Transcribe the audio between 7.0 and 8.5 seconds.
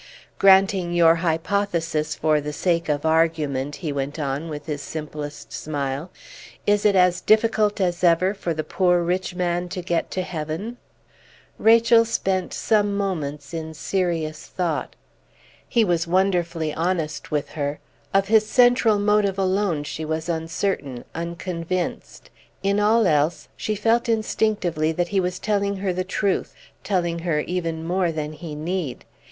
difficult as ever